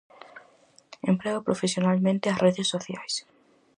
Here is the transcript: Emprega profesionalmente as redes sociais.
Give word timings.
Emprega 1.11 1.45
profesionalmente 1.47 2.25
as 2.27 2.41
redes 2.45 2.67
sociais. 2.73 3.13